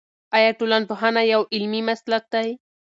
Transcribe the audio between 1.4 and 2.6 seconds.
علمي مسلک دی؟